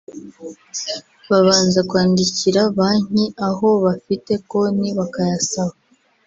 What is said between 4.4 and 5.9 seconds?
konti bakayasaba